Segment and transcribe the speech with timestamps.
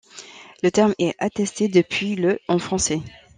[0.63, 3.01] Le terme est attesté depuis le en français.